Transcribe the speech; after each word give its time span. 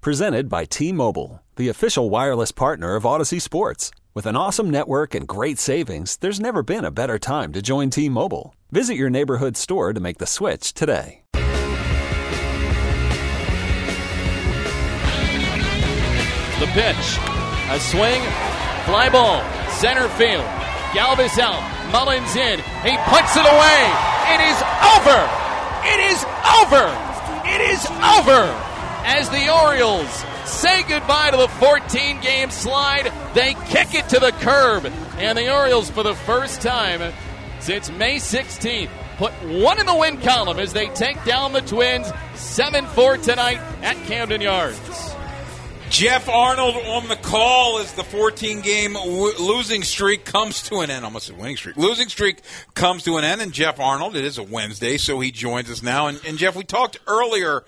Presented 0.00 0.48
by 0.48 0.64
T 0.64 0.92
Mobile, 0.92 1.42
the 1.56 1.68
official 1.68 2.08
wireless 2.08 2.52
partner 2.52 2.94
of 2.94 3.02
Audacy 3.02 3.42
Sports. 3.42 3.90
With 4.14 4.26
an 4.26 4.36
awesome 4.36 4.70
network 4.70 5.12
and 5.12 5.26
great 5.26 5.58
savings, 5.58 6.16
there's 6.18 6.38
never 6.38 6.62
been 6.62 6.84
a 6.84 6.92
better 6.92 7.18
time 7.18 7.52
to 7.52 7.60
join 7.60 7.90
T 7.90 8.08
Mobile. 8.08 8.54
Visit 8.70 8.94
your 8.94 9.10
neighborhood 9.10 9.56
store 9.56 9.92
to 9.92 9.98
make 9.98 10.18
the 10.18 10.26
switch 10.26 10.72
today. 10.72 11.22
The 16.60 16.70
pitch. 16.70 17.18
A 17.68 17.80
swing. 17.80 18.22
Fly 18.86 19.08
ball. 19.10 19.42
Center 19.68 20.08
field. 20.10 20.44
Galvis 20.94 21.40
out. 21.40 21.58
Mullins 21.90 22.36
in. 22.36 22.60
He 22.86 22.96
puts 23.10 23.34
it 23.34 23.46
away. 23.46 23.82
It 24.30 24.46
is 24.46 24.62
over. 24.94 25.26
It 25.82 25.98
is 26.06 26.24
over. 26.62 26.86
It 27.50 27.60
is 27.72 27.84
over. 27.98 28.67
As 29.04 29.28
the 29.30 29.52
Orioles 29.52 30.08
say 30.44 30.82
goodbye 30.82 31.30
to 31.30 31.36
the 31.36 31.48
14 31.48 32.20
game 32.20 32.50
slide, 32.50 33.12
they 33.34 33.54
kick 33.66 33.94
it 33.94 34.08
to 34.10 34.18
the 34.18 34.32
curb. 34.32 34.86
And 35.18 35.36
the 35.36 35.52
Orioles, 35.52 35.90
for 35.90 36.02
the 36.02 36.14
first 36.14 36.60
time 36.60 37.12
since 37.60 37.90
May 37.90 38.16
16th, 38.16 38.90
put 39.16 39.32
one 39.44 39.80
in 39.80 39.86
the 39.86 39.96
win 39.96 40.20
column 40.20 40.58
as 40.58 40.72
they 40.72 40.86
take 40.88 41.22
down 41.24 41.52
the 41.52 41.60
Twins 41.62 42.10
7 42.34 42.86
4 42.86 43.16
tonight 43.18 43.60
at 43.82 43.96
Camden 44.06 44.40
Yards. 44.40 45.08
Jeff 45.90 46.28
Arnold 46.28 46.76
on 46.76 47.08
the 47.08 47.16
call 47.16 47.78
as 47.78 47.94
the 47.94 48.04
14 48.04 48.60
game 48.60 48.92
w- 48.92 49.32
losing 49.38 49.82
streak 49.82 50.26
comes 50.26 50.62
to 50.64 50.80
an 50.80 50.90
end. 50.90 51.04
Almost 51.04 51.30
a 51.30 51.34
winning 51.34 51.56
streak. 51.56 51.76
Losing 51.78 52.08
streak 52.08 52.42
comes 52.74 53.04
to 53.04 53.16
an 53.16 53.24
end, 53.24 53.40
and 53.40 53.52
Jeff 53.52 53.80
Arnold, 53.80 54.14
it 54.14 54.24
is 54.24 54.36
a 54.36 54.42
Wednesday, 54.42 54.98
so 54.98 55.18
he 55.20 55.30
joins 55.30 55.70
us 55.70 55.82
now. 55.82 56.08
And, 56.08 56.20
and 56.26 56.36
Jeff, 56.36 56.54
we 56.56 56.64
talked 56.64 56.98
earlier 57.06 57.64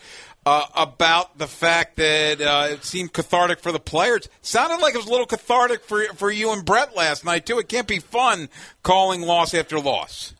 uh, 0.50 0.66
about 0.74 1.38
the 1.38 1.46
fact 1.46 1.96
that 1.96 2.40
uh, 2.40 2.68
it 2.70 2.84
seemed 2.84 3.12
cathartic 3.12 3.60
for 3.60 3.70
the 3.70 3.78
players. 3.78 4.28
Sounded 4.42 4.80
like 4.82 4.94
it 4.94 4.98
was 4.98 5.06
a 5.06 5.10
little 5.10 5.26
cathartic 5.26 5.84
for, 5.84 6.02
for 6.14 6.28
you 6.28 6.52
and 6.52 6.64
Brett 6.64 6.96
last 6.96 7.24
night, 7.24 7.46
too. 7.46 7.60
It 7.60 7.68
can't 7.68 7.86
be 7.86 8.00
fun 8.00 8.48
calling 8.82 9.22
loss 9.22 9.54
after 9.54 9.78
loss. 9.78 10.34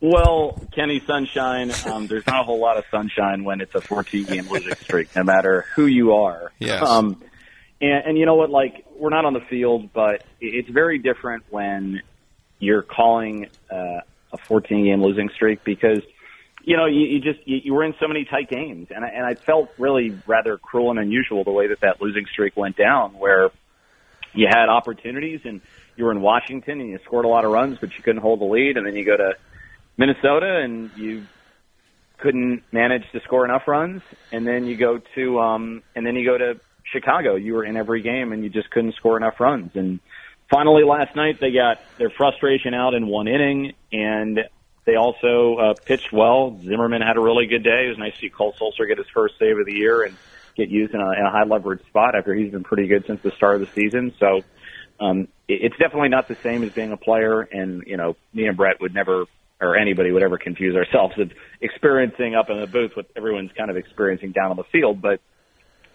Well, 0.00 0.58
Kenny 0.74 1.00
Sunshine, 1.00 1.70
um, 1.86 2.06
there's 2.06 2.26
not 2.26 2.40
a 2.40 2.44
whole 2.44 2.58
lot 2.58 2.78
of 2.78 2.84
sunshine 2.90 3.44
when 3.44 3.60
it's 3.60 3.74
a 3.74 3.80
14 3.82 4.24
game 4.24 4.48
losing 4.48 4.74
streak, 4.76 5.14
no 5.14 5.22
matter 5.22 5.66
who 5.74 5.84
you 5.84 6.14
are. 6.14 6.52
Yes. 6.58 6.82
Um, 6.82 7.22
and, 7.82 8.06
and 8.06 8.18
you 8.18 8.24
know 8.24 8.36
what? 8.36 8.48
Like, 8.48 8.86
we're 8.96 9.10
not 9.10 9.26
on 9.26 9.34
the 9.34 9.40
field, 9.40 9.92
but 9.92 10.24
it's 10.40 10.68
very 10.68 10.98
different 10.98 11.44
when 11.50 12.00
you're 12.58 12.82
calling 12.82 13.48
uh, 13.70 14.00
a 14.32 14.38
14 14.46 14.84
game 14.84 15.02
losing 15.02 15.28
streak 15.28 15.62
because, 15.62 16.02
you 16.64 16.76
know, 16.76 16.86
you, 16.86 17.00
you 17.06 17.20
just, 17.20 17.46
you, 17.46 17.60
you 17.64 17.74
were 17.74 17.84
in 17.84 17.94
so 18.00 18.08
many 18.08 18.24
tight 18.24 18.48
games. 18.48 18.88
And 18.94 19.04
I, 19.04 19.08
and 19.08 19.26
I 19.26 19.34
felt 19.34 19.70
really 19.78 20.18
rather 20.26 20.56
cruel 20.56 20.90
and 20.90 20.98
unusual 20.98 21.44
the 21.44 21.52
way 21.52 21.68
that 21.68 21.80
that 21.80 22.00
losing 22.00 22.26
streak 22.26 22.56
went 22.56 22.76
down, 22.76 23.18
where 23.18 23.50
you 24.32 24.46
had 24.48 24.68
opportunities 24.68 25.40
and 25.44 25.60
you 25.96 26.04
were 26.04 26.12
in 26.12 26.20
Washington 26.20 26.80
and 26.80 26.88
you 26.88 26.98
scored 27.04 27.24
a 27.24 27.28
lot 27.28 27.44
of 27.44 27.52
runs, 27.52 27.78
but 27.80 27.90
you 27.96 28.02
couldn't 28.02 28.22
hold 28.22 28.40
the 28.40 28.46
lead. 28.46 28.76
And 28.76 28.86
then 28.86 28.96
you 28.96 29.04
go 29.04 29.16
to 29.16 29.34
Minnesota 29.96 30.60
and 30.62 30.90
you 30.96 31.26
couldn't 32.18 32.62
manage 32.72 33.04
to 33.12 33.20
score 33.20 33.44
enough 33.44 33.66
runs 33.66 34.00
and 34.32 34.46
then 34.46 34.66
you 34.66 34.76
go 34.76 35.00
to 35.14 35.40
um 35.40 35.82
and 35.94 36.06
then 36.06 36.14
you 36.14 36.24
go 36.24 36.38
to 36.38 36.58
Chicago 36.84 37.34
you 37.34 37.54
were 37.54 37.64
in 37.64 37.76
every 37.76 38.02
game 38.02 38.32
and 38.32 38.42
you 38.42 38.48
just 38.48 38.70
couldn't 38.70 38.94
score 38.94 39.16
enough 39.16 39.38
runs 39.40 39.72
and 39.74 40.00
finally 40.50 40.84
last 40.84 41.14
night 41.16 41.38
they 41.40 41.50
got 41.50 41.78
their 41.98 42.10
frustration 42.10 42.72
out 42.72 42.94
in 42.94 43.08
one 43.08 43.26
inning 43.26 43.72
and 43.92 44.40
they 44.84 44.96
also 44.96 45.56
uh, 45.56 45.74
pitched 45.84 46.12
well 46.12 46.58
Zimmerman 46.62 47.02
had 47.02 47.16
a 47.16 47.20
really 47.20 47.46
good 47.46 47.64
day 47.64 47.86
it 47.86 47.90
was 47.90 47.98
nice 47.98 48.14
to 48.14 48.20
see 48.20 48.30
Cole 48.30 48.54
Sulser 48.60 48.86
get 48.86 48.98
his 48.98 49.08
first 49.12 49.34
save 49.38 49.58
of 49.58 49.66
the 49.66 49.74
year 49.74 50.02
and 50.02 50.16
get 50.56 50.68
used 50.68 50.94
in 50.94 51.00
a, 51.00 51.10
in 51.12 51.26
a 51.26 51.30
high 51.30 51.44
leverage 51.44 51.84
spot 51.86 52.14
after 52.14 52.34
he's 52.34 52.52
been 52.52 52.64
pretty 52.64 52.86
good 52.86 53.04
since 53.06 53.20
the 53.22 53.32
start 53.32 53.60
of 53.60 53.60
the 53.60 53.80
season 53.80 54.12
so 54.18 54.40
um 55.00 55.28
it, 55.48 55.64
it's 55.64 55.76
definitely 55.78 56.08
not 56.08 56.28
the 56.28 56.36
same 56.42 56.62
as 56.62 56.72
being 56.72 56.92
a 56.92 56.96
player 56.96 57.40
and 57.40 57.84
you 57.86 57.96
know 57.96 58.16
me 58.32 58.46
and 58.46 58.56
Brett 58.56 58.80
would 58.80 58.94
never 58.94 59.26
or 59.60 59.76
anybody 59.76 60.10
would 60.10 60.22
ever 60.22 60.38
confuse 60.38 60.76
ourselves 60.76 61.18
of 61.18 61.32
experiencing 61.60 62.34
up 62.34 62.50
in 62.50 62.60
the 62.60 62.66
booth 62.66 62.92
what 62.94 63.06
everyone's 63.16 63.52
kind 63.56 63.70
of 63.70 63.76
experiencing 63.76 64.32
down 64.32 64.50
on 64.50 64.56
the 64.56 64.64
field. 64.64 65.00
But, 65.00 65.20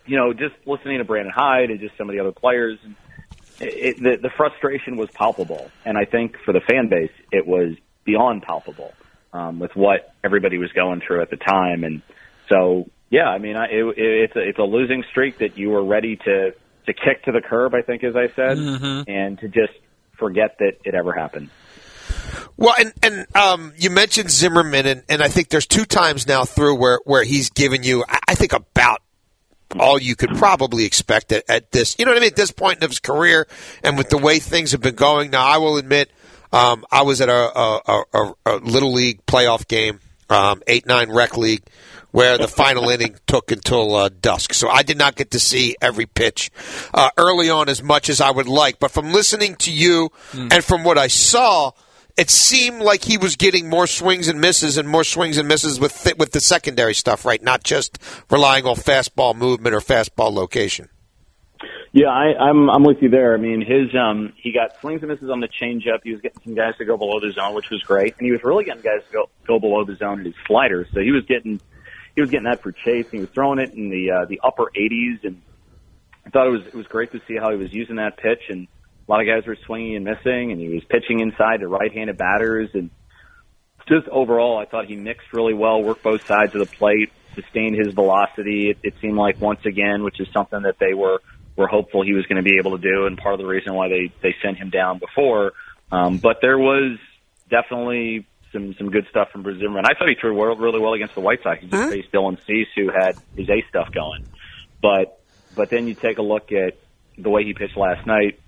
you 0.05 0.17
know, 0.17 0.33
just 0.33 0.55
listening 0.66 0.99
to 0.99 1.03
Brandon 1.03 1.33
Hyde 1.33 1.69
and 1.69 1.79
just 1.79 1.97
some 1.97 2.09
of 2.09 2.16
the 2.16 2.22
other 2.22 2.31
players, 2.31 2.79
And, 2.83 2.95
it, 3.59 3.97
the, 3.97 4.17
the 4.22 4.29
frustration 4.35 4.97
was 4.97 5.09
palpable. 5.11 5.69
And 5.85 5.97
I 5.97 6.05
think 6.05 6.38
for 6.45 6.53
the 6.53 6.61
fan 6.61 6.88
base, 6.88 7.11
it 7.31 7.45
was 7.45 7.75
beyond 8.05 8.43
palpable 8.43 8.93
um, 9.33 9.59
with 9.59 9.75
what 9.75 10.13
everybody 10.23 10.57
was 10.57 10.71
going 10.71 11.01
through 11.05 11.21
at 11.21 11.29
the 11.29 11.37
time. 11.37 11.83
And 11.83 12.01
so, 12.49 12.89
yeah, 13.09 13.27
I 13.27 13.37
mean, 13.37 13.55
I, 13.55 13.65
it, 13.65 13.93
it's, 13.97 14.35
a, 14.35 14.39
it's 14.39 14.59
a 14.59 14.63
losing 14.63 15.03
streak 15.11 15.39
that 15.39 15.57
you 15.57 15.69
were 15.69 15.83
ready 15.83 16.15
to, 16.15 16.51
to 16.51 16.93
kick 16.93 17.23
to 17.25 17.31
the 17.31 17.41
curb, 17.41 17.73
I 17.75 17.81
think, 17.81 18.03
as 18.03 18.15
I 18.15 18.27
said, 18.35 18.57
Mm-hmm. 18.57 19.09
and 19.09 19.39
to 19.39 19.47
just 19.47 19.73
forget 20.17 20.57
that 20.59 20.73
it 20.83 20.95
ever 20.95 21.13
happened. 21.13 21.49
Well, 22.57 22.73
and 22.77 22.93
and 23.01 23.35
um, 23.35 23.73
you 23.77 23.89
mentioned 23.89 24.29
Zimmerman, 24.29 24.85
and, 24.85 25.03
and 25.07 25.21
I 25.21 25.29
think 25.29 25.47
there's 25.49 25.66
two 25.66 25.85
times 25.85 26.27
now 26.27 26.43
through 26.43 26.75
where 26.75 26.99
where 27.05 27.23
he's 27.23 27.49
given 27.51 27.83
you, 27.83 28.03
I, 28.07 28.19
I 28.29 28.35
think 28.35 28.51
about 28.51 29.01
all 29.79 29.97
you 29.97 30.16
could 30.16 30.35
probably 30.35 30.83
expect 30.83 31.31
at, 31.31 31.49
at 31.49 31.71
this. 31.71 31.97
You 31.97 32.05
know 32.05 32.11
what 32.11 32.17
I 32.17 32.21
mean? 32.21 32.31
At 32.31 32.35
this 32.35 32.51
point 32.51 32.83
of 32.83 32.89
his 32.89 32.99
career, 32.99 33.47
and 33.83 33.97
with 33.97 34.09
the 34.09 34.17
way 34.17 34.39
things 34.39 34.73
have 34.73 34.81
been 34.81 34.95
going. 34.95 35.29
Now, 35.29 35.45
I 35.45 35.57
will 35.59 35.77
admit, 35.77 36.11
um, 36.51 36.85
I 36.91 37.03
was 37.03 37.21
at 37.21 37.29
a, 37.29 37.33
a, 37.33 38.03
a, 38.13 38.33
a 38.45 38.55
little 38.57 38.91
league 38.91 39.25
playoff 39.25 39.67
game, 39.67 39.99
um, 40.29 40.61
eight 40.67 40.85
nine 40.85 41.11
rec 41.11 41.37
league. 41.37 41.63
Where 42.11 42.39
the 42.39 42.47
final 42.47 42.89
inning 42.89 43.17
took 43.27 43.51
until 43.51 43.93
uh, 43.95 44.09
dusk, 44.09 44.55
so 44.55 44.67
I 44.67 44.81
did 44.81 44.97
not 44.97 45.15
get 45.15 45.29
to 45.31 45.39
see 45.39 45.75
every 45.79 46.07
pitch 46.07 46.49
uh, 46.91 47.11
early 47.17 47.51
on 47.51 47.69
as 47.69 47.83
much 47.83 48.09
as 48.09 48.19
I 48.19 48.31
would 48.31 48.47
like. 48.47 48.79
But 48.79 48.89
from 48.89 49.11
listening 49.11 49.55
to 49.57 49.71
you 49.71 50.09
and 50.33 50.63
from 50.63 50.83
what 50.83 50.97
I 50.97 51.05
saw, 51.05 51.73
it 52.17 52.31
seemed 52.31 52.81
like 52.81 53.03
he 53.03 53.19
was 53.19 53.35
getting 53.35 53.69
more 53.69 53.85
swings 53.85 54.27
and 54.27 54.41
misses 54.41 54.75
and 54.75 54.89
more 54.89 55.03
swings 55.03 55.37
and 55.37 55.47
misses 55.47 55.79
with 55.79 56.03
th- 56.03 56.17
with 56.17 56.31
the 56.31 56.41
secondary 56.41 56.95
stuff, 56.95 57.25
right? 57.25 57.43
Not 57.43 57.63
just 57.63 57.99
relying 58.31 58.66
on 58.66 58.75
fastball 58.75 59.35
movement 59.35 59.75
or 59.75 59.79
fastball 59.79 60.33
location. 60.33 60.89
Yeah, 61.91 62.09
I, 62.09 62.38
I'm 62.38 62.69
I'm 62.69 62.83
with 62.83 63.01
you 63.01 63.09
there. 63.09 63.33
I 63.33 63.38
mean, 63.38 63.61
his 63.61 63.95
um 63.95 64.33
he 64.38 64.53
got 64.53 64.79
swings 64.79 65.01
and 65.01 65.09
misses 65.09 65.29
on 65.29 65.39
the 65.39 65.47
changeup. 65.47 66.01
He 66.03 66.11
was 66.11 66.22
getting 66.22 66.41
some 66.44 66.55
guys 66.55 66.77
to 66.77 66.85
go 66.85 66.97
below 66.97 67.19
the 67.19 67.31
zone, 67.31 67.55
which 67.55 67.69
was 67.72 67.81
great, 67.81 68.16
and 68.17 68.25
he 68.25 68.31
was 68.31 68.44
really 68.44 68.63
getting 68.63 68.83
guys 68.83 69.01
to 69.07 69.13
go 69.13 69.29
go 69.47 69.59
below 69.59 69.83
the 69.85 69.95
zone 69.95 70.19
in 70.19 70.25
his 70.25 70.35
slider. 70.45 70.88
So 70.94 70.99
he 70.99 71.11
was 71.11 71.25
getting 71.25 71.59
he 72.16 72.22
was 72.22 72.29
getting 72.29 72.45
that 72.45 72.61
for 72.61 72.72
Chase. 72.72 73.07
He 73.09 73.19
was 73.19 73.29
throwing 73.29 73.59
it 73.59 73.73
in 73.73 73.89
the 73.89 74.11
uh, 74.11 74.25
the 74.25 74.39
upper 74.44 74.66
80s, 74.78 75.23
and 75.23 75.41
I 76.28 76.29
thought 76.29 76.45
it 76.45 76.51
was 76.51 76.67
it 76.67 76.75
was 76.75 76.85
great 76.85 77.11
to 77.13 77.22
see 77.28 77.38
how 77.38 77.49
he 77.49 77.57
was 77.57 77.73
using 77.73 77.95
that 77.95 78.17
pitch. 78.17 78.44
And 78.49 78.67
a 79.07 79.11
lot 79.11 79.22
of 79.22 79.28
guys 79.28 79.47
were 79.47 79.57
swinging 79.66 79.95
and 79.95 80.05
missing, 80.05 80.51
and 80.51 80.61
he 80.61 80.69
was 80.69 80.83
pitching 80.83 81.22
inside 81.22 81.61
to 81.61 81.67
right-handed 81.67 82.17
batters, 82.17 82.69
and 82.75 82.91
just 83.88 84.07
overall, 84.09 84.59
I 84.59 84.66
thought 84.66 84.85
he 84.85 84.95
mixed 84.95 85.33
really 85.33 85.55
well, 85.55 85.81
worked 85.81 86.03
both 86.03 86.28
sides 86.28 86.53
of 86.53 86.59
the 86.59 86.78
plate, 86.78 87.11
sustained 87.33 87.83
his 87.83 87.95
velocity. 87.95 88.69
It, 88.69 88.78
it 88.83 88.94
seemed 89.01 89.17
like 89.17 89.41
once 89.41 89.66
again, 89.66 90.03
which 90.03 90.19
is 90.19 90.28
something 90.31 90.61
that 90.61 90.78
they 90.79 90.93
were 90.93 91.22
were 91.59 91.67
hopeful 91.67 92.03
he 92.03 92.14
was 92.14 92.26
going 92.26 92.41
to 92.41 92.50
be 92.50 92.58
able 92.58 92.78
to 92.78 92.82
do, 92.82 93.06
and 93.06 93.17
part 93.17 93.34
of 93.34 93.40
the 93.40 93.46
reason 93.46 93.73
why 93.73 93.90
they 93.90 94.11
they 94.22 94.34
sent 94.41 94.58
him 94.58 94.70
down 94.70 94.97
before. 94.97 95.52
Um, 95.91 96.17
but 96.17 96.38
there 96.41 96.58
was 96.58 96.97
definitely 97.50 98.26
some 98.53 98.73
some 98.76 98.90
good 98.90 99.06
stuff 99.09 99.29
from 99.32 99.44
Bruce 99.44 99.59
Zimmerman. 99.59 99.84
I 99.85 99.94
thought 99.94 100.08
he 100.08 100.16
threw 100.16 100.34
well, 100.34 100.56
really 100.56 100.79
well 100.79 100.94
against 100.94 101.16
the 101.16 101.22
White 101.22 101.44
Sox. 101.44 101.59
He 101.59 101.67
just 101.67 101.91
faced 101.91 102.11
Dylan 102.14 102.38
Cease, 102.47 102.70
who 102.76 102.90
had 102.90 103.17
his 103.35 103.50
A 103.50 103.61
stuff 103.67 103.91
going. 103.94 104.26
But 104.82 105.20
but 105.53 105.70
then 105.70 105.88
you 105.88 105.96
take 105.96 106.17
a 106.17 106.22
look 106.22 106.53
at 106.53 106.78
the 107.17 107.29
way 107.29 107.44
he 107.44 107.53
pitched 107.53 107.76
last 107.76 108.08
night. 108.08 108.40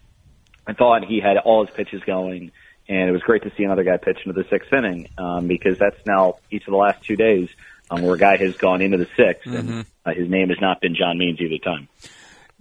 I 0.66 0.74
thought 0.74 1.04
he 1.04 1.20
had 1.20 1.38
all 1.38 1.66
his 1.66 1.76
pitches 1.76 2.02
going, 2.06 2.52
and 2.88 3.10
it 3.10 3.12
was 3.12 3.24
great 3.24 3.44
to 3.44 3.52
see 3.58 3.64
another 3.64 3.84
guy 3.84 3.98
pitch 3.98 4.20
into 4.26 4.42
the 4.42 4.48
sixth 4.50 4.72
inning 4.72 5.10
um, 5.18 5.48
because 5.48 5.78
that's 5.78 6.00
now 6.06 6.38
each 6.50 6.66
of 6.66 6.72
the 6.72 6.78
last 6.78 7.04
two 7.04 7.18
days 7.18 7.50
um, 7.92 8.02
where 8.04 8.16
a 8.16 8.18
guy 8.18 8.38
has 8.38 8.56
gone 8.56 8.82
into 8.82 8.98
the 8.98 9.06
6th 9.06 9.46
and 9.46 9.86
uh, 10.06 10.14
his 10.14 10.30
name 10.30 10.50
has 10.50 10.60
not 10.62 10.80
been 10.82 10.96
John 10.96 11.18
Means 11.18 11.40
either 11.42 11.58
time. 11.58 11.90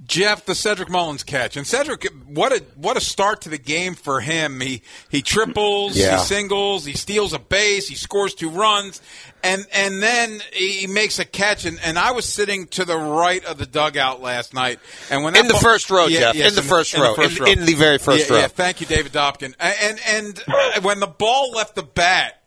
Jeff, 0.07 0.47
the 0.47 0.55
Cedric 0.55 0.89
Mullins 0.89 1.23
catch, 1.23 1.59
and 1.59 1.67
Cedric, 1.67 2.07
what 2.27 2.53
a 2.53 2.65
what 2.77 2.97
a 2.97 3.01
start 3.03 3.43
to 3.43 3.51
the 3.51 3.59
game 3.59 3.95
for 3.95 4.21
him. 4.21 4.59
He 4.61 4.83
he 5.11 5.21
triples, 5.21 5.95
Yeah. 5.95 6.19
he 6.19 6.25
singles, 6.25 6.87
he 6.87 6.95
steals 6.95 7.35
a 7.35 7.39
base, 7.39 7.87
he 7.87 7.95
scores 7.95 8.33
two 8.35 8.49
runs, 8.49 9.03
and 9.45 9.67
and 9.73 10.03
then 10.03 10.41
he 10.55 10.87
makes 10.87 11.19
a 11.19 11.25
catch. 11.27 11.67
And, 11.67 11.79
and 11.85 11.99
I 11.99 12.13
was 12.13 12.25
sitting 12.25 12.67
to 12.69 12.87
the 12.87 12.97
right 12.97 13.45
of 13.45 13.59
the 13.59 13.67
dugout 13.67 14.23
last 14.23 14.55
night, 14.55 14.81
and 15.11 15.23
when 15.23 15.37
In 15.37 15.47
the 15.49 15.53
ball- 15.53 15.63
first 15.63 15.91
row, 15.91 16.07
Yeah, 16.07 16.21
Jeff. 16.21 16.35
yes, 16.35 16.49
in 16.51 16.55
the 16.57 16.63
first 16.63 16.97
row. 16.97 17.15
first 17.15 17.39
In- 17.39 17.47
in 17.61 17.65
the 17.67 17.75
very 17.75 17.99
first 17.99 18.31
yeah, 18.31 18.35
row. 18.37 18.41
Yeah, 18.41 18.49
thank 18.49 18.81
you, 18.81 18.87
David 18.87 19.13
Dobkin. 19.13 19.55
And 19.61 20.01
and 20.09 20.43
uh, 20.49 20.81
when 20.81 21.01
the 21.01 21.09
ball 21.09 21.51
left 21.51 21.75
the 21.75 21.83
bat, 21.83 22.41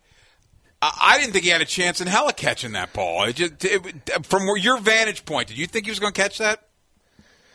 I 0.81 0.91
I 0.99 1.17
didn't 1.19 1.33
think 1.33 1.43
he 1.45 1.51
had 1.51 1.61
a 1.61 1.65
chance 1.65 2.01
in 2.01 2.07
hell 2.07 2.27
of 2.27 2.35
catching 2.35 2.71
that 2.71 2.93
ball. 2.93 3.25
It 3.25 3.35
just, 3.35 3.63
it, 3.63 4.25
from 4.25 4.47
your 4.57 4.79
vantage 4.79 5.23
point, 5.23 5.49
did 5.49 5.57
you 5.57 5.67
think 5.67 5.85
he 5.85 5.91
was 5.91 5.99
going 5.99 6.13
to 6.13 6.19
catch 6.21 6.39
that? 6.39 6.63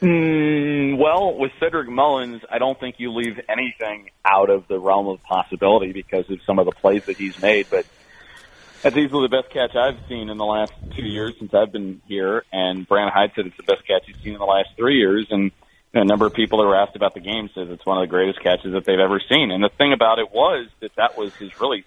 Mm, 0.00 0.96
well, 0.96 1.34
with 1.34 1.50
Cedric 1.58 1.88
Mullins, 1.88 2.42
I 2.50 2.58
don't 2.58 2.78
think 2.78 2.96
you 2.98 3.12
leave 3.12 3.40
anything 3.48 4.10
out 4.24 4.48
of 4.48 4.68
the 4.68 4.78
realm 4.78 5.08
of 5.08 5.22
possibility 5.24 5.92
because 5.92 6.30
of 6.30 6.40
some 6.46 6.58
of 6.58 6.66
the 6.66 6.72
plays 6.72 7.04
that 7.06 7.16
he's 7.16 7.40
made. 7.42 7.66
But 7.68 7.84
that's 8.82 8.96
easily 8.96 9.26
the 9.28 9.36
best 9.42 9.52
catch 9.52 9.74
I've 9.74 9.98
seen 10.08 10.28
in 10.28 10.38
the 10.38 10.44
last 10.44 10.72
two 10.94 11.04
years 11.04 11.34
since 11.38 11.52
I've 11.52 11.72
been 11.72 12.00
here. 12.06 12.44
And 12.52 12.86
Brandon 12.86 13.12
Hyde 13.12 13.32
said 13.34 13.46
it's 13.46 13.56
the 13.56 13.64
best 13.64 13.86
catch 13.86 14.04
he's 14.06 14.16
seen 14.22 14.34
in 14.34 14.38
the 14.38 14.44
last 14.44 14.68
three 14.76 14.98
years. 14.98 15.26
And 15.30 15.50
a 15.92 16.04
number 16.04 16.26
of 16.26 16.34
people 16.34 16.60
that 16.60 16.66
were 16.66 16.76
asked 16.76 16.94
about 16.94 17.14
the 17.14 17.20
game 17.20 17.50
says 17.52 17.68
it's 17.68 17.84
one 17.84 17.98
of 17.98 18.02
the 18.02 18.10
greatest 18.10 18.40
catches 18.40 18.72
that 18.74 18.84
they've 18.84 19.00
ever 19.00 19.20
seen. 19.28 19.50
And 19.50 19.64
the 19.64 19.68
thing 19.68 19.92
about 19.92 20.20
it 20.20 20.30
was 20.30 20.68
that 20.78 20.94
that 20.96 21.18
was 21.18 21.34
his 21.34 21.60
really 21.60 21.84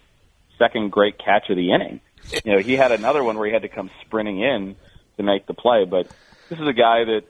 second 0.58 0.92
great 0.92 1.18
catch 1.18 1.50
of 1.50 1.56
the 1.56 1.72
inning. 1.72 2.02
You 2.44 2.56
know, 2.56 2.60
he 2.60 2.76
had 2.76 2.92
another 2.92 3.24
one 3.24 3.38
where 3.38 3.48
he 3.48 3.54
had 3.54 3.62
to 3.62 3.70
come 3.70 3.90
sprinting 4.02 4.42
in 4.42 4.76
to 5.16 5.24
make 5.24 5.46
the 5.46 5.54
play, 5.54 5.86
but 5.86 6.08
this 6.50 6.60
is 6.60 6.68
a 6.68 6.74
guy 6.74 7.06
that 7.06 7.24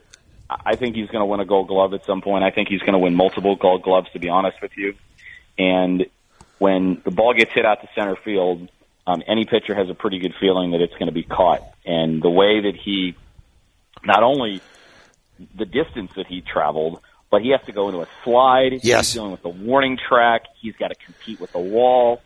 I 0.64 0.76
think 0.76 0.96
he's 0.96 1.08
going 1.08 1.20
to 1.20 1.26
win 1.26 1.40
a 1.40 1.44
Gold 1.44 1.68
Glove 1.68 1.94
at 1.94 2.04
some 2.04 2.20
point. 2.20 2.44
I 2.44 2.50
think 2.50 2.68
he's 2.68 2.80
going 2.80 2.92
to 2.92 2.98
win 2.98 3.14
multiple 3.14 3.56
Gold 3.56 3.82
Gloves, 3.82 4.08
to 4.12 4.18
be 4.18 4.28
honest 4.28 4.60
with 4.60 4.72
you. 4.76 4.94
And 5.58 6.06
when 6.58 7.00
the 7.04 7.10
ball 7.10 7.34
gets 7.34 7.52
hit 7.52 7.66
out 7.66 7.80
to 7.82 7.88
center 7.94 8.16
field, 8.16 8.68
um, 9.06 9.22
any 9.26 9.44
pitcher 9.44 9.74
has 9.74 9.90
a 9.90 9.94
pretty 9.94 10.18
good 10.18 10.34
feeling 10.40 10.72
that 10.72 10.80
it's 10.80 10.94
going 10.94 11.06
to 11.06 11.12
be 11.12 11.24
caught. 11.24 11.62
And 11.84 12.22
the 12.22 12.30
way 12.30 12.60
that 12.60 12.76
he, 12.76 13.16
not 14.04 14.22
only 14.22 14.60
the 15.54 15.64
distance 15.64 16.12
that 16.16 16.26
he 16.26 16.40
traveled, 16.40 17.00
but 17.30 17.42
he 17.42 17.50
has 17.50 17.60
to 17.66 17.72
go 17.72 17.88
into 17.88 18.00
a 18.00 18.08
slide. 18.24 18.80
Yes. 18.82 19.08
He's 19.08 19.14
dealing 19.14 19.32
with 19.32 19.42
the 19.42 19.48
warning 19.48 19.98
track. 20.08 20.42
He's 20.60 20.76
got 20.76 20.88
to 20.88 20.94
compete 20.94 21.40
with 21.40 21.52
the 21.52 21.58
wall. 21.58 22.20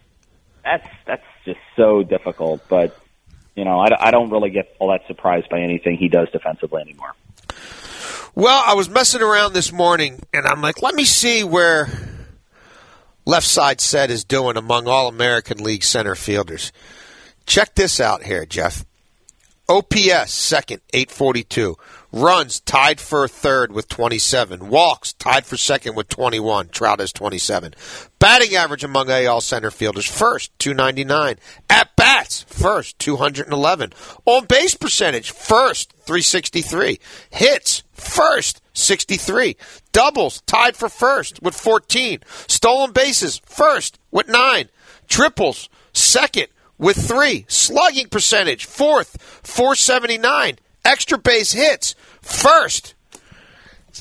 That's 0.65 0.89
that's 1.07 1.25
just 1.45 1.61
so 1.77 2.03
difficult. 2.03 2.63
But 2.69 2.99
you 3.55 3.65
know, 3.65 3.79
I, 3.79 4.09
I 4.09 4.11
don't 4.11 4.31
really 4.31 4.51
get 4.51 4.75
all 4.79 4.91
that 4.91 5.07
surprised 5.07 5.49
by 5.49 5.61
anything 5.61 5.97
he 5.97 6.09
does 6.09 6.29
defensively 6.31 6.83
anymore. 6.83 7.15
Well, 8.37 8.63
I 8.67 8.75
was 8.75 8.91
messing 8.91 9.23
around 9.23 9.55
this 9.55 9.73
morning, 9.73 10.21
and 10.35 10.47
I'm 10.47 10.61
like, 10.61 10.83
let 10.83 10.95
me 10.95 11.07
see 11.07 11.43
where 11.43 11.89
left 13.25 13.47
side 13.47 13.81
set 13.81 14.11
is 14.11 14.25
doing 14.25 14.59
among 14.59 14.87
all 14.87 15.09
American 15.09 15.57
League 15.65 15.83
center 15.83 16.15
fielders. 16.15 16.71
Check 17.47 17.75
this 17.75 17.99
out 17.99 18.25
here, 18.25 18.45
Jeff. 18.45 18.85
OPS 19.71 20.33
second, 20.33 20.83
842. 20.93 21.77
Runs 22.17 22.61
tied 22.61 22.99
for 22.99 23.29
third 23.29 23.73
with 23.73 23.89
27. 23.89 24.71
Walks 24.71 25.13
tied 25.13 25.45
for 25.45 25.59
second 25.59 25.97
with 25.97 26.09
21. 26.09 26.69
Trout 26.69 27.01
has 27.01 27.13
27. 27.13 27.75
Batting 28.19 28.55
average 28.57 28.83
among 28.83 29.11
AL 29.11 29.43
center 29.43 29.71
fielders 29.71 30.07
first, 30.07 30.51
299. 30.59 31.37
At 31.69 31.95
bats 31.95 32.43
first, 32.45 32.99
211. 33.01 33.93
On 34.25 34.47
base 34.47 34.75
percentage 34.75 35.31
first, 35.31 35.93
363. 36.07 36.99
Hits 37.29 37.83
first, 37.93 38.63
63. 38.73 39.55
Doubles 39.93 40.41
tied 40.47 40.75
for 40.75 40.89
first 40.89 41.43
with 41.43 41.55
14. 41.55 42.21
Stolen 42.49 42.93
bases 42.93 43.43
first 43.45 43.99
with 44.11 44.27
9. 44.27 44.71
Triples 45.07 45.69
second 45.93 46.47
with 46.79 46.97
3. 46.97 47.45
Slugging 47.47 48.09
percentage 48.09 48.65
fourth, 48.65 49.21
479. 49.43 50.57
Extra 50.87 51.19
base 51.19 51.53
hits 51.53 51.95
first. 52.23 52.95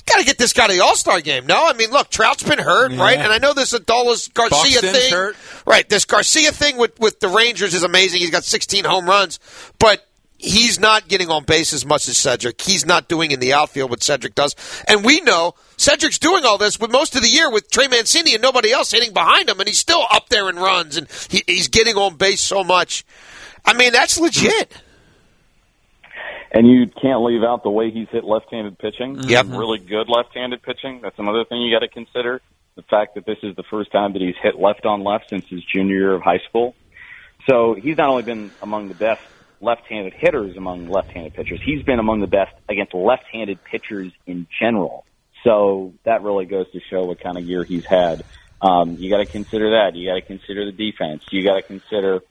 Got 0.06 0.20
to 0.20 0.26
get 0.26 0.38
this 0.38 0.54
guy 0.54 0.68
to 0.68 0.74
the 0.74 0.84
All 0.84 0.96
Star 0.96 1.20
game. 1.20 1.48
No, 1.48 1.68
I 1.68 1.74
mean, 1.74 1.90
look, 1.90 2.10
Trout's 2.10 2.44
been 2.44 2.60
hurt, 2.60 2.92
right? 2.92 3.18
And 3.18 3.32
I 3.34 3.40
know 3.40 3.54
this 3.54 3.74
Adolis 3.74 4.32
Garcia 4.32 4.82
Buxton's 4.82 4.92
thing, 4.92 5.12
hurt. 5.12 5.36
right? 5.66 5.88
This 5.90 6.06
Garcia 6.06 6.52
thing 6.52 6.78
with 6.78 7.00
with 7.00 7.20
the 7.22 7.28
Rangers 7.30 7.74
is 7.74 7.82
amazing. 7.82 8.20
He's 8.20 8.30
got 8.30 8.44
16 8.44 8.86
home 8.86 9.08
runs, 9.08 9.40
but 9.80 10.06
he's 10.38 10.80
not 10.80 11.08
getting 11.08 11.30
on 11.32 11.44
base 11.46 11.74
as 11.74 11.86
much 11.86 12.08
as 12.08 12.18
Cedric. 12.18 12.62
He's 12.62 12.86
not 12.86 13.08
doing 13.08 13.32
in 13.32 13.40
the 13.40 13.54
outfield 13.54 13.90
what 13.90 14.04
Cedric 14.04 14.36
does, 14.36 14.56
and 14.88 15.04
we 15.04 15.22
know 15.22 15.56
Cedric's 15.78 16.20
doing 16.20 16.46
all 16.46 16.60
this 16.60 16.80
with 16.80 16.92
most 16.92 17.16
of 17.16 17.24
the 17.24 17.30
year 17.30 17.50
with 17.50 17.72
Trey 17.72 17.88
Mancini 17.88 18.34
and 18.34 18.44
nobody 18.44 18.72
else 18.72 18.92
hitting 18.92 19.14
behind 19.14 19.50
him, 19.50 19.60
and 19.60 19.68
he's 19.68 19.80
still 19.80 20.06
up 20.12 20.30
there 20.30 20.50
in 20.50 20.58
runs 20.58 20.98
and 20.98 21.08
he, 21.30 21.44
he's 21.48 21.68
getting 21.70 21.96
on 21.96 22.16
base 22.16 22.42
so 22.42 22.64
much. 22.64 23.06
I 23.66 23.74
mean, 23.74 23.92
that's 23.92 24.20
legit. 24.20 24.72
And 26.56 26.66
you 26.66 26.88
can't 26.88 27.22
leave 27.22 27.44
out 27.44 27.63
the 27.63 27.69
way 27.69 27.92
he's 27.92 28.07
hit 28.10 28.24
left-handed 28.24 28.80
pitching. 28.80 29.19
Yep. 29.28 29.48
Really 29.50 29.78
good 29.78 30.07
left-handed 30.07 30.63
pitching. 30.63 31.02
That's 31.02 31.19
another 31.19 31.44
thing 31.44 31.62
you 31.62 31.75
got 31.75 31.86
to 31.86 31.90
consider. 31.90 32.42
The 32.78 32.81
fact 32.84 33.16
that 33.16 33.25
this 33.25 33.38
is 33.44 33.57
the 33.57 33.63
first 33.69 33.92
time 33.92 34.13
that 34.13 34.22
he's 34.22 34.36
hit 34.42 34.57
left 34.57 34.86
on 34.86 35.04
left 35.04 35.30
since 35.30 35.46
his 35.50 35.62
junior 35.66 35.96
year 35.96 36.13
of 36.13 36.22
high 36.22 36.40
school. 36.48 36.74
So 37.50 37.74
he's 37.74 37.98
not 37.98 38.07
only 38.07 38.24
been 38.24 38.52
among 38.62 38.88
the 38.88 38.96
best 38.96 39.22
left-handed 39.60 40.13
hitters 40.13 40.56
among 40.56 40.88
left-handed 40.88 41.34
pitchers, 41.34 41.60
he's 41.62 41.84
been 41.84 42.00
among 42.00 42.22
the 42.22 42.28
best 42.28 42.54
against 42.69 42.94
left-handed 42.94 43.62
pitchers 43.66 44.13
in 44.25 44.48
general. 44.58 45.06
So 45.44 45.94
that 46.06 46.24
really 46.24 46.46
goes 46.46 46.72
to 46.72 46.80
show 46.90 47.04
what 47.04 47.19
kind 47.19 47.38
of 47.38 47.44
year 47.44 47.66
he's 47.66 47.86
had. 47.86 48.24
Um, 48.62 48.96
you 48.96 49.10
got 49.10 49.18
to 49.18 49.25
consider 49.25 49.72
that. 49.72 49.96
You 49.96 50.10
got 50.10 50.16
to 50.16 50.22
consider 50.22 50.66
the 50.66 50.72
defense. 50.72 51.24
You 51.31 51.44
got 51.44 51.56
to 51.56 51.62
consider 51.63 52.22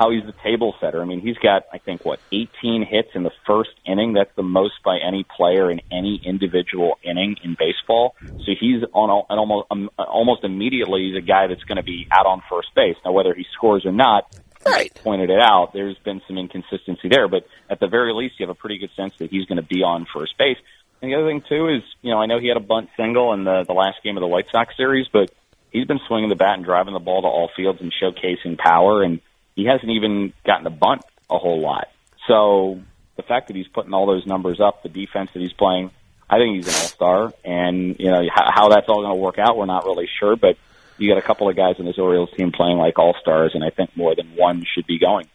how 0.00 0.10
he's 0.10 0.24
the 0.24 0.34
table 0.42 0.74
setter. 0.80 1.02
I 1.02 1.04
mean, 1.04 1.20
he's 1.20 1.36
got, 1.36 1.64
I 1.72 1.78
think, 1.78 2.06
what, 2.06 2.20
18 2.32 2.86
hits 2.88 3.10
in 3.14 3.22
the 3.22 3.32
first 3.46 3.70
inning. 3.86 4.14
That's 4.14 4.34
the 4.34 4.42
most 4.42 4.82
by 4.82 4.96
any 5.06 5.26
player 5.36 5.70
in 5.70 5.82
any 5.92 6.18
individual 6.24 6.98
inning 7.04 7.36
in 7.44 7.54
baseball. 7.58 8.14
So 8.46 8.52
he's 8.58 8.82
on, 8.94 9.10
on 9.10 9.38
almost, 9.38 9.66
um, 9.70 9.90
almost 9.98 10.42
immediately, 10.42 11.10
he's 11.10 11.22
a 11.22 11.26
guy 11.26 11.48
that's 11.48 11.64
going 11.64 11.76
to 11.76 11.82
be 11.82 12.06
out 12.10 12.24
on 12.24 12.42
first 12.48 12.68
base. 12.74 12.96
Now, 13.04 13.12
whether 13.12 13.34
he 13.34 13.44
scores 13.52 13.84
or 13.84 13.92
not, 13.92 14.24
Right. 14.66 14.92
pointed 15.02 15.30
it 15.30 15.40
out, 15.40 15.72
there's 15.72 15.96
been 16.04 16.20
some 16.26 16.36
inconsistency 16.36 17.08
there, 17.08 17.28
but 17.28 17.46
at 17.70 17.80
the 17.80 17.88
very 17.88 18.12
least, 18.12 18.34
you 18.38 18.46
have 18.46 18.54
a 18.54 18.58
pretty 18.58 18.78
good 18.78 18.90
sense 18.94 19.14
that 19.18 19.30
he's 19.30 19.46
going 19.46 19.56
to 19.56 19.66
be 19.66 19.82
on 19.82 20.06
first 20.14 20.36
base. 20.38 20.58
And 21.00 21.10
the 21.10 21.16
other 21.16 21.28
thing 21.28 21.42
too 21.48 21.68
is, 21.68 21.82
you 22.02 22.10
know, 22.10 22.18
I 22.18 22.26
know 22.26 22.38
he 22.38 22.48
had 22.48 22.58
a 22.58 22.60
bunt 22.60 22.90
single 22.94 23.32
in 23.32 23.44
the 23.44 23.64
the 23.66 23.72
last 23.72 24.02
game 24.04 24.18
of 24.18 24.20
the 24.20 24.26
White 24.26 24.46
Sox 24.52 24.76
series, 24.76 25.06
but 25.10 25.32
he's 25.70 25.86
been 25.86 26.00
swinging 26.06 26.28
the 26.28 26.36
bat 26.36 26.56
and 26.56 26.64
driving 26.64 26.92
the 26.92 27.00
ball 27.00 27.22
to 27.22 27.28
all 27.28 27.48
fields 27.56 27.80
and 27.80 27.90
showcasing 27.90 28.58
power, 28.58 29.02
and 29.02 29.20
he 29.60 29.66
hasn't 29.66 29.90
even 29.90 30.32
gotten 30.46 30.66
a 30.66 30.70
bunt 30.70 31.02
a 31.28 31.36
whole 31.36 31.60
lot. 31.60 31.88
So 32.26 32.80
the 33.16 33.22
fact 33.22 33.48
that 33.48 33.56
he's 33.56 33.68
putting 33.68 33.92
all 33.92 34.06
those 34.06 34.26
numbers 34.26 34.58
up, 34.58 34.82
the 34.82 34.88
defense 34.88 35.30
that 35.34 35.40
he's 35.40 35.52
playing, 35.52 35.90
I 36.28 36.38
think 36.38 36.56
he's 36.56 36.68
an 36.68 36.80
all 36.80 36.88
star. 36.88 37.32
And 37.44 37.96
you 37.98 38.10
know 38.10 38.22
how, 38.34 38.50
how 38.52 38.68
that's 38.68 38.88
all 38.88 39.02
going 39.02 39.14
to 39.14 39.20
work 39.20 39.38
out, 39.38 39.58
we're 39.58 39.66
not 39.66 39.84
really 39.84 40.08
sure, 40.18 40.36
but 40.36 40.56
you 40.96 41.10
got 41.10 41.18
a 41.18 41.26
couple 41.26 41.48
of 41.48 41.56
guys 41.56 41.76
in 41.78 41.84
this 41.84 41.98
Orioles 41.98 42.30
team 42.36 42.52
playing 42.52 42.78
like 42.78 42.98
all 42.98 43.14
stars, 43.20 43.52
and 43.54 43.62
I 43.62 43.70
think 43.70 43.96
more 43.96 44.14
than 44.14 44.34
one 44.34 44.64
should 44.74 44.86
be 44.86 44.98
going. 44.98 45.26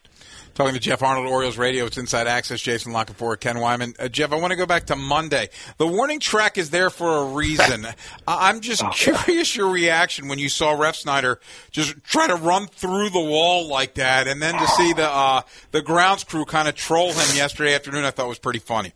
Talking 0.55 0.73
to 0.73 0.79
Jeff 0.79 1.03
Arnold, 1.03 1.27
Orioles 1.27 1.57
Radio. 1.57 1.85
It's 1.85 1.97
Inside 1.97 2.27
Access. 2.27 2.61
Jason 2.61 2.93
La 2.93 3.03
Canfora, 3.03 3.37
Ken 3.37 3.57
Weinman. 3.57 3.93
Uh, 3.99 4.07
Jeff, 4.07 4.31
I 4.31 4.37
want 4.37 4.51
to 4.51 4.55
go 4.55 4.65
back 4.65 4.85
to 4.85 4.95
Monday. 4.95 5.49
The 5.77 5.85
warning 5.85 6.21
track 6.21 6.57
is 6.57 6.69
there 6.69 6.89
for 6.89 7.17
a 7.17 7.25
reason. 7.25 7.85
I'm 8.27 8.61
just 8.61 8.89
curious 8.91 9.53
your 9.53 9.69
reaction 9.69 10.29
when 10.29 10.39
you 10.39 10.47
saw 10.47 10.73
Refsnyder 10.73 11.39
just 11.71 12.01
try 12.05 12.27
to 12.27 12.35
run 12.37 12.67
through 12.67 13.09
the 13.09 13.19
wall 13.19 13.67
like 13.67 13.95
that, 13.95 14.29
and 14.29 14.41
then 14.41 14.53
to 14.53 14.65
see 14.65 14.93
the 14.93 15.09
uh, 15.09 15.41
the 15.71 15.81
grounds 15.81 16.23
crew 16.23 16.45
kind 16.45 16.69
of 16.69 16.75
troll 16.75 17.09
him 17.09 17.35
yesterday 17.35 17.75
afternoon. 17.75 18.05
I 18.05 18.11
thought 18.11 18.29
was 18.29 18.39
pretty 18.39 18.59
funny. 18.59 18.93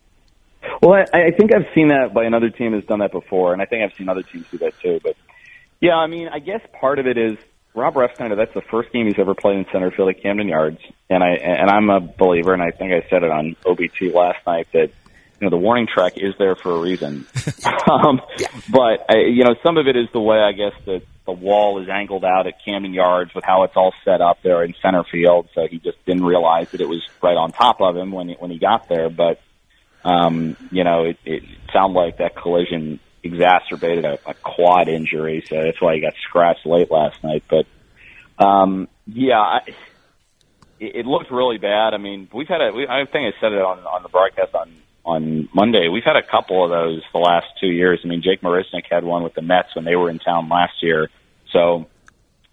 Well, 0.81 0.93
I, 0.93 1.23
I 1.23 1.31
think 1.31 1.53
I've 1.53 1.67
seen 1.75 1.89
that 1.89 2.13
by 2.13 2.23
another 2.23 2.49
team 2.49 2.71
has 2.71 2.85
done 2.85 2.99
that 2.99 3.11
before, 3.11 3.51
and 3.51 3.61
I 3.61 3.65
think 3.65 3.83
I've 3.83 3.97
seen 3.97 4.07
other 4.07 4.23
teams 4.23 4.45
do 4.49 4.59
that 4.59 4.79
too. 4.79 5.01
But 5.03 5.17
yeah, 5.81 5.95
I 5.95 6.07
mean, 6.07 6.29
I 6.29 6.39
guess 6.39 6.61
part 6.79 6.99
of 6.99 7.05
it 7.05 7.17
is 7.17 7.37
Rob 7.79 7.95
Refsnyder. 7.95 8.35
That's 8.35 8.53
the 8.53 8.61
first 8.69 8.91
game 8.91 9.07
he's 9.07 9.17
ever 9.17 9.33
played 9.33 9.57
in 9.57 9.65
center 9.71 9.91
field 9.91 10.09
at 10.09 10.21
Camden 10.21 10.47
Yards, 10.47 10.79
and 11.09 11.23
I 11.23 11.29
and 11.35 11.69
I'm 11.69 11.89
a 11.89 11.99
believer, 11.99 12.53
and 12.53 12.61
I 12.61 12.71
think 12.71 12.91
I 12.91 13.07
said 13.09 13.23
it 13.23 13.31
on 13.31 13.55
OBT 13.65 14.13
last 14.13 14.45
night 14.45 14.67
that 14.73 14.91
you 15.39 15.45
know 15.45 15.49
the 15.49 15.57
warning 15.57 15.87
track 15.87 16.17
is 16.17 16.33
there 16.37 16.55
for 16.55 16.71
a 16.71 16.79
reason. 16.79 17.25
um, 17.91 18.21
but 18.69 19.05
I, 19.09 19.19
you 19.29 19.43
know, 19.43 19.55
some 19.63 19.77
of 19.77 19.87
it 19.87 19.95
is 19.95 20.07
the 20.11 20.19
way 20.19 20.37
I 20.37 20.51
guess 20.51 20.73
that 20.85 21.01
the 21.25 21.31
wall 21.31 21.81
is 21.81 21.89
angled 21.89 22.25
out 22.25 22.47
at 22.47 22.63
Camden 22.65 22.93
Yards 22.93 23.33
with 23.33 23.43
how 23.43 23.63
it's 23.63 23.75
all 23.75 23.93
set 24.03 24.21
up 24.21 24.39
there 24.43 24.63
in 24.63 24.73
center 24.81 25.03
field. 25.03 25.47
So 25.53 25.67
he 25.67 25.77
just 25.79 26.03
didn't 26.05 26.25
realize 26.25 26.71
that 26.71 26.81
it 26.81 26.89
was 26.89 27.07
right 27.21 27.37
on 27.37 27.51
top 27.51 27.81
of 27.81 27.95
him 27.95 28.11
when 28.11 28.29
he, 28.29 28.35
when 28.35 28.51
he 28.51 28.57
got 28.57 28.89
there. 28.89 29.09
But 29.09 29.39
um, 30.03 30.57
you 30.71 30.83
know, 30.83 31.05
it, 31.05 31.17
it 31.25 31.43
sounded 31.73 31.97
like 31.99 32.17
that 32.17 32.35
collision 32.35 32.99
exacerbated 33.23 34.05
a, 34.05 34.19
a 34.25 34.33
quad 34.33 34.87
injury, 34.87 35.43
so 35.47 35.63
that's 35.63 35.81
why 35.81 35.95
he 35.95 36.01
got 36.01 36.13
scratched 36.27 36.65
late 36.65 36.91
last 36.91 37.23
night. 37.23 37.43
But 37.49 37.65
um, 38.43 38.87
yeah, 39.05 39.39
I, 39.39 39.59
it, 40.79 40.95
it 40.97 41.05
looked 41.05 41.31
really 41.31 41.57
bad. 41.57 41.93
I 41.93 41.97
mean, 41.97 42.29
we've 42.33 42.47
had 42.47 42.61
a. 42.61 42.71
We, 42.71 42.87
I 42.87 43.05
think 43.05 43.33
I 43.33 43.39
said 43.39 43.51
it 43.51 43.61
on 43.61 43.79
on 43.79 44.03
the 44.03 44.09
broadcast 44.09 44.55
on 44.55 44.71
on 45.05 45.49
Monday. 45.53 45.87
We've 45.89 46.03
had 46.03 46.15
a 46.15 46.23
couple 46.23 46.63
of 46.63 46.69
those 46.69 47.01
the 47.11 47.19
last 47.19 47.47
two 47.59 47.67
years. 47.67 48.01
I 48.03 48.07
mean, 48.07 48.21
Jake 48.21 48.41
Marisnick 48.41 48.85
had 48.89 49.03
one 49.03 49.23
with 49.23 49.33
the 49.33 49.41
Mets 49.41 49.75
when 49.75 49.85
they 49.85 49.95
were 49.95 50.09
in 50.09 50.19
town 50.19 50.49
last 50.49 50.81
year. 50.81 51.09
So 51.51 51.87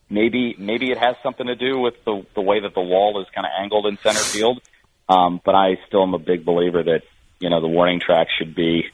maybe 0.08 0.54
maybe 0.58 0.90
it 0.90 0.98
has 0.98 1.16
something 1.22 1.46
to 1.46 1.56
do 1.56 1.78
with 1.78 1.94
the 2.04 2.24
the 2.34 2.42
way 2.42 2.60
that 2.60 2.74
the 2.74 2.80
wall 2.80 3.20
is 3.20 3.26
kind 3.34 3.46
of 3.46 3.52
angled 3.58 3.86
in 3.86 3.98
center 3.98 4.20
field. 4.20 4.60
Um, 5.08 5.40
but 5.44 5.54
I 5.54 5.78
still 5.86 6.02
am 6.02 6.14
a 6.14 6.18
big 6.18 6.44
believer 6.44 6.82
that 6.82 7.02
you 7.38 7.50
know 7.50 7.60
the 7.60 7.68
warning 7.68 8.00
track 8.00 8.28
should 8.38 8.54
be 8.54 8.86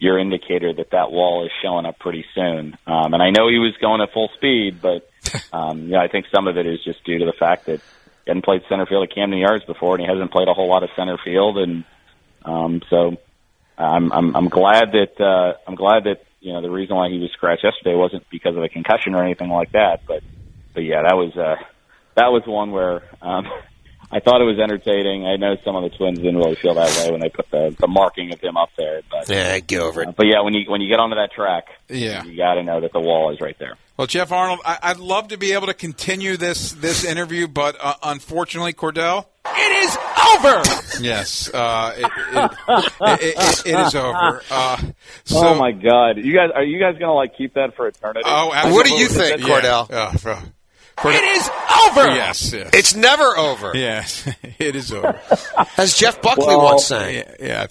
your 0.00 0.18
indicator 0.18 0.72
that 0.72 0.90
that 0.90 1.12
wall 1.12 1.44
is 1.44 1.52
showing 1.62 1.84
up 1.86 1.98
pretty 1.98 2.24
soon. 2.34 2.76
Um, 2.86 3.12
and 3.14 3.22
I 3.22 3.30
know 3.30 3.48
he 3.48 3.58
was 3.58 3.76
going 3.80 4.00
at 4.00 4.12
full 4.12 4.30
speed, 4.34 4.80
but 4.80 5.08
um, 5.52 5.82
you 5.82 5.90
know 5.90 6.00
I 6.00 6.08
think 6.08 6.26
some 6.34 6.48
of 6.48 6.56
it 6.56 6.66
is 6.66 6.82
just 6.82 7.04
due 7.04 7.18
to 7.18 7.26
the 7.26 7.34
fact 7.38 7.66
that 7.66 7.80
he 8.24 8.30
hadn't 8.30 8.44
played 8.44 8.62
center 8.68 8.86
field 8.86 9.08
at 9.08 9.14
Camden 9.14 9.38
Yards 9.38 9.64
before, 9.64 9.94
and 9.94 10.02
he 10.02 10.10
hasn't 10.10 10.32
played 10.32 10.48
a 10.48 10.54
whole 10.54 10.68
lot 10.68 10.82
of 10.82 10.90
center 10.96 11.18
field, 11.22 11.58
and 11.58 11.84
um, 12.44 12.80
so 12.88 13.18
I'm 13.76 14.10
I'm, 14.10 14.34
I'm 14.34 14.48
glad 14.48 14.92
that 14.92 15.20
uh, 15.20 15.58
I'm 15.68 15.74
glad 15.74 16.04
that 16.04 16.24
you 16.40 16.54
know 16.54 16.62
the 16.62 16.70
reason 16.70 16.96
why 16.96 17.10
he 17.10 17.18
was 17.18 17.30
scratched 17.32 17.62
yesterday 17.62 17.94
wasn't 17.94 18.28
because 18.30 18.56
of 18.56 18.62
a 18.62 18.68
concussion 18.70 19.14
or 19.14 19.22
anything 19.22 19.50
like 19.50 19.72
that, 19.72 20.00
but 20.08 20.22
but 20.72 20.80
yeah, 20.80 21.02
that 21.02 21.14
was 21.14 21.36
uh, 21.36 21.56
that 22.14 22.32
was 22.32 22.42
one 22.46 22.70
where 22.70 23.02
um, 23.20 23.46
I 24.12 24.18
thought 24.20 24.40
it 24.40 24.44
was 24.44 24.58
entertaining. 24.58 25.24
I 25.26 25.36
know 25.36 25.56
some 25.64 25.76
of 25.76 25.82
the 25.88 25.96
Twins 25.96 26.18
didn't 26.18 26.36
really 26.38 26.56
feel 26.56 26.74
that 26.74 26.88
way 26.98 27.12
when 27.12 27.20
they 27.20 27.28
put 27.28 27.48
the, 27.50 27.74
the 27.78 27.86
marking 27.86 28.32
of 28.32 28.40
him 28.40 28.56
up 28.56 28.70
there, 28.76 29.02
but 29.10 29.28
Yeah, 29.28 29.58
get 29.60 29.80
over 29.80 30.02
it. 30.02 30.08
uh, 30.08 30.12
but 30.16 30.26
yeah, 30.26 30.40
when 30.42 30.52
you 30.54 30.64
when 30.68 30.80
you 30.80 30.88
get 30.88 30.98
onto 30.98 31.14
that 31.16 31.30
track, 31.32 31.66
Yeah. 31.88 32.24
you 32.24 32.36
got 32.36 32.54
to 32.54 32.62
know 32.64 32.80
that 32.80 32.92
the 32.92 33.00
wall 33.00 33.32
is 33.32 33.40
right 33.40 33.56
there. 33.58 33.76
Well, 33.96 34.06
Jeff 34.06 34.32
Arnold, 34.32 34.60
I- 34.64 34.78
I'd 34.82 34.96
love 34.98 35.28
to 35.28 35.36
be 35.36 35.52
able 35.52 35.66
to 35.68 35.74
continue 35.74 36.36
this 36.36 36.72
this 36.72 37.04
interview, 37.04 37.46
but 37.46 37.76
uh, 37.80 37.94
unfortunately, 38.02 38.72
Cordell, 38.72 39.26
it 39.46 39.84
is 39.84 39.96
over. 40.34 41.02
yes, 41.04 41.48
uh, 41.54 41.94
it, 41.96 42.04
it, 42.32 42.52
it, 42.68 43.36
it, 43.36 43.66
it 43.66 43.78
is 43.86 43.94
over. 43.94 44.42
Uh, 44.50 44.76
so, 45.24 45.46
oh 45.48 45.54
my 45.54 45.70
God, 45.72 46.16
you 46.18 46.34
guys 46.34 46.50
are 46.54 46.64
you 46.64 46.80
guys 46.80 46.96
gonna 46.98 47.12
like 47.14 47.36
keep 47.36 47.54
that 47.54 47.76
for 47.76 47.86
eternity? 47.86 48.22
Oh, 48.26 48.52
absolutely. 48.52 48.76
What 48.76 48.86
do 48.86 48.94
you 48.94 49.06
think, 49.08 49.40
Yeah, 49.40 49.60
Cordell? 49.60 49.90
yeah, 49.90 50.10
for- 50.12 50.42
It 51.02 51.24
is 51.38 51.48
over. 51.88 52.06
Yes, 52.14 52.52
yes. 52.52 52.70
It's 52.72 52.94
never 52.94 53.36
over, 53.36 53.72
yes, 53.74 54.28
it 54.58 54.76
is 54.76 54.92
over. 54.92 55.20
as 55.76 55.96
Jeff 55.96 56.20
Buckley 56.22 56.46
Well, 56.46 56.62
once 56.64 56.86
sang. 56.86 57.14
yeah, 57.14 57.34
yeah. 57.40 57.66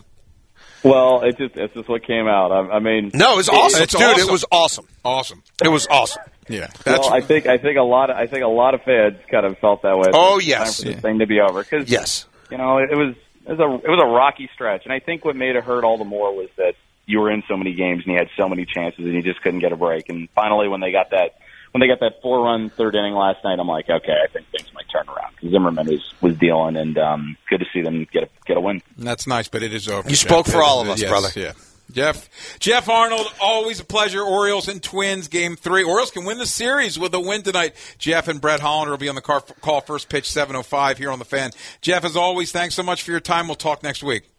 Well, 0.83 1.21
it 1.23 1.37
just 1.37 1.55
it's 1.57 1.73
just 1.73 1.89
what 1.89 2.03
came 2.05 2.27
out. 2.27 2.51
I, 2.51 2.75
I 2.75 2.79
mean, 2.79 3.11
No, 3.13 3.33
it 3.33 3.37
was 3.37 3.49
awesome, 3.49 3.83
It's 3.83 3.93
dude. 3.93 4.01
awesome. 4.01 4.29
It 4.29 4.31
was 4.31 4.45
awesome. 4.51 4.87
Awesome. 5.03 5.43
It 5.63 5.67
was 5.67 5.87
awesome. 5.89 6.21
Yeah, 6.47 6.67
that's 6.85 7.07
well, 7.07 7.13
I 7.13 7.21
think 7.21 7.45
I 7.47 7.57
think 7.57 7.77
a 7.77 7.83
lot 7.83 8.09
of 8.09 8.15
I 8.17 8.27
think 8.27 8.43
a 8.43 8.47
lot 8.47 8.73
of 8.73 8.81
fans 8.83 9.17
kind 9.29 9.45
of 9.45 9.57
felt 9.59 9.81
that 9.83 9.97
way. 9.97 10.07
Oh, 10.13 10.37
It's 10.37 10.47
yes. 10.47 10.77
time 10.77 10.85
for 10.87 10.93
this 10.93 11.01
thing 11.01 11.19
to 11.19 11.27
be 11.27 11.41
over 11.41 11.61
because 11.63 11.89
Yes. 11.89 12.25
you 12.49 12.57
know 12.57 12.77
it 12.79 12.95
was 12.95 13.13
it 13.45 13.51
was 13.57 13.59
a 13.59 13.85
it 13.85 13.89
was 13.89 14.01
a 14.01 14.07
rocky 14.07 14.49
stretch, 14.55 14.83
and 14.85 14.93
I 14.93 14.99
think 14.99 15.23
what 15.25 15.35
made 15.35 15.55
it 15.57 15.63
hurt 15.63 15.83
all 15.83 15.97
the 15.97 16.05
more 16.05 16.33
was 16.35 16.47
that 16.57 16.73
you 17.05 17.19
were 17.19 17.29
in 17.29 17.43
so 17.47 17.57
many 17.57 17.73
games 17.73 18.03
and 18.05 18.13
you 18.13 18.17
had 18.17 18.29
so 18.37 18.47
many 18.47 18.65
chances 18.65 19.03
and 19.03 19.13
you 19.13 19.21
just 19.21 19.41
couldn't 19.41 19.59
get 19.59 19.71
a 19.73 19.75
break. 19.75 20.09
And 20.09 20.29
finally, 20.33 20.67
when 20.69 20.79
they 20.79 20.91
got 20.91 21.09
that 21.11 21.35
when 21.71 21.81
they 21.81 21.87
got 21.87 21.99
that 21.99 22.21
four 22.21 22.43
run 22.43 22.69
third 22.69 22.95
inning 22.95 23.13
last 23.13 23.43
night, 23.43 23.59
I'm 23.59 23.67
like, 23.67 23.89
okay, 23.89 24.15
I 24.23 24.27
think 24.31 24.47
things 24.47 24.73
might 24.73 24.89
turn 24.89 25.07
around. 25.07 25.35
Zimmerman 25.47 25.87
was 25.87 26.13
was 26.21 26.37
dealing, 26.37 26.75
and 26.77 26.97
um, 26.97 27.37
good 27.49 27.59
to 27.59 27.65
see 27.73 27.81
them 27.81 28.07
get 28.11 28.23
a, 28.23 28.29
get 28.45 28.57
a 28.57 28.61
win. 28.61 28.81
That's 28.97 29.27
nice, 29.27 29.47
but 29.47 29.63
it 29.63 29.73
is 29.73 29.87
over. 29.87 30.09
You 30.09 30.15
Jeff. 30.15 30.27
spoke 30.27 30.47
for 30.47 30.61
all 30.61 30.81
of 30.81 30.89
us, 30.89 31.01
yes, 31.01 31.09
brother. 31.09 31.29
Yeah. 31.35 31.53
Jeff, 31.91 32.29
Jeff 32.59 32.87
Arnold, 32.87 33.25
always 33.41 33.79
a 33.79 33.83
pleasure. 33.83 34.21
Orioles 34.21 34.67
and 34.67 34.81
Twins, 34.81 35.27
game 35.27 35.55
three. 35.55 35.83
Orioles 35.83 36.11
can 36.11 36.23
win 36.23 36.37
the 36.37 36.45
series 36.45 36.99
with 36.99 37.13
a 37.15 37.19
win 37.19 37.41
tonight. 37.41 37.73
Jeff 37.97 38.27
and 38.27 38.39
Brett 38.39 38.59
Hollander 38.59 38.91
will 38.91 38.99
be 38.99 39.09
on 39.09 39.15
the 39.15 39.21
car, 39.21 39.41
call 39.61 39.81
first 39.81 40.07
pitch 40.07 40.25
7.05 40.29 40.97
here 40.97 41.09
on 41.09 41.17
the 41.17 41.25
fan. 41.25 41.49
Jeff, 41.81 42.05
as 42.05 42.15
always, 42.15 42.51
thanks 42.51 42.75
so 42.75 42.83
much 42.83 43.01
for 43.01 43.09
your 43.09 43.19
time. 43.19 43.47
We'll 43.47 43.55
talk 43.55 43.81
next 43.81 44.03
week. 44.03 44.29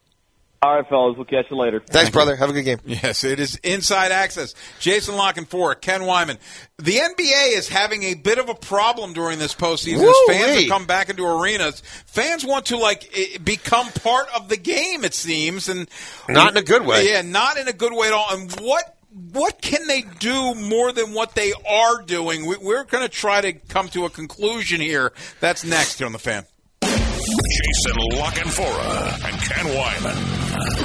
All 0.62 0.75
right, 0.75 0.87
fellas, 0.90 1.17
we'll 1.17 1.25
catch 1.25 1.50
you 1.50 1.57
later. 1.57 1.81
Thanks, 1.81 2.11
brother. 2.11 2.37
Have 2.37 2.50
a 2.50 2.52
good 2.52 2.64
game. 2.64 2.79
Yes, 2.85 3.25
it 3.25 3.40
is 3.40 3.57
inside 3.62 4.12
access. 4.12 4.55
Jason 4.79 5.17
La 5.17 5.33
Canfora, 5.33 5.81
Ken 5.81 6.02
Weinman. 6.02 6.37
The 6.76 6.97
NBA 6.97 7.57
is 7.57 7.67
having 7.67 8.02
a 8.02 8.12
bit 8.12 8.37
of 8.37 8.50
a 8.50 8.55
problem 8.55 9.14
during 9.14 9.38
this 9.38 9.55
postseason. 9.55 10.07
As 10.07 10.14
fans 10.29 10.47
Woo-wee. 10.49 10.62
have 10.64 10.69
come 10.71 10.85
back 10.85 11.09
into 11.09 11.25
arenas, 11.25 11.81
fans 12.05 12.45
want 12.45 12.67
to 12.67 12.76
like 12.76 13.11
become 13.43 13.88
part 13.88 14.29
of 14.37 14.50
the 14.50 14.59
game. 14.59 15.02
It 15.02 15.14
seems, 15.14 15.71
and 15.71 15.88
Not 16.29 16.50
in 16.50 16.59
a 16.59 16.62
good 16.62 16.85
way. 16.85 17.11
Yeah, 17.11 17.23
not 17.23 17.57
in 17.57 17.67
a 17.67 17.73
good 17.73 17.95
way 17.95 18.09
at 18.09 18.12
all. 18.12 18.26
And 18.31 18.52
what 18.61 18.99
what 19.33 19.62
can 19.62 19.87
they 19.87 20.02
do 20.19 20.55
more 20.55 20.93
than 20.93 21.14
what 21.14 21.35
they 21.35 21.55
are 21.67 22.02
doing? 22.02 22.45
We, 22.45 22.59
we're 22.59 22.85
going 22.85 23.02
to 23.02 23.09
try 23.09 23.40
to 23.40 23.55
come 23.55 23.88
to 23.88 24.05
a 24.05 24.11
conclusion 24.11 24.83
here. 24.83 25.14
That's 25.40 25.64
next 25.64 25.97
here 25.97 26.07
on 26.07 26.12
the 26.12 26.19
fan. 26.19 26.45
Jason 26.83 27.97
La 28.12 28.31
Canfora 28.31 29.25
and 29.25 29.40
Ken 29.40 29.67
Weinman 29.67 30.40